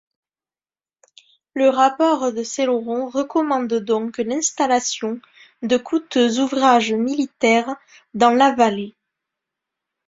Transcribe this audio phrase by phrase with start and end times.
[1.53, 5.21] Le rapport de Céloron recommande donc l'installation
[5.61, 7.75] de coûteux ouvrages militaires
[8.15, 8.95] dans la vallée.